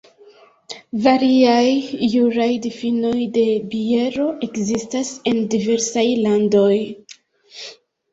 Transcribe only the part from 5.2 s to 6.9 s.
en diversaj landoj.